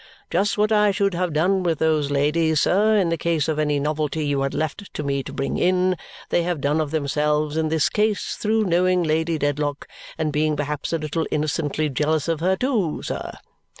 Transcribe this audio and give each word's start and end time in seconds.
Just 0.31 0.57
what 0.57 0.71
I 0.71 0.89
should 0.89 1.13
have 1.13 1.31
done 1.31 1.61
with 1.61 1.77
those 1.77 2.09
ladies, 2.09 2.63
sir, 2.63 2.95
in 2.97 3.09
the 3.09 3.19
case 3.19 3.47
of 3.47 3.59
any 3.59 3.79
novelty 3.79 4.25
you 4.25 4.41
had 4.41 4.55
left 4.55 4.91
to 4.95 5.03
me 5.03 5.21
to 5.21 5.31
bring 5.31 5.59
in, 5.59 5.95
they 6.29 6.41
have 6.41 6.59
done 6.59 6.81
of 6.81 6.89
themselves 6.89 7.55
in 7.55 7.69
this 7.69 7.87
case 7.87 8.35
through 8.35 8.63
knowing 8.63 9.03
Lady 9.03 9.37
Dedlock 9.37 9.87
and 10.17 10.33
being 10.33 10.55
perhaps 10.57 10.91
a 10.91 10.97
little 10.97 11.27
innocently 11.29 11.87
jealous 11.87 12.27
of 12.27 12.39
her 12.39 12.55
too, 12.55 13.03
sir. 13.03 13.31